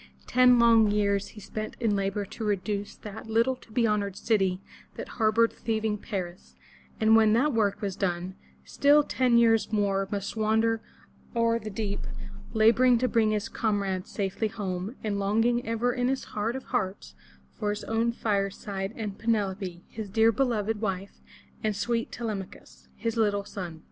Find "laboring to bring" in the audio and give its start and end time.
12.51-13.29